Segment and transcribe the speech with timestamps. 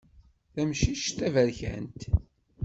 [0.53, 2.01] Tamcict taberkant.